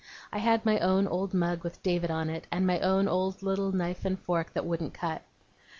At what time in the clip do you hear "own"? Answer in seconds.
0.79-1.05, 2.79-3.07